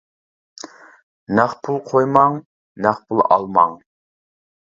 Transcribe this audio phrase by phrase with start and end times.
[1.39, 2.39] نەق پۇل قويماڭ،
[2.87, 3.79] نەق پۇل ئالماڭ.